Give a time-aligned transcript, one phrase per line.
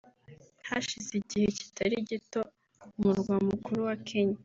[0.67, 2.41] Hashize igihe kitari gito
[2.95, 4.37] umurwa mukuru wa Kenya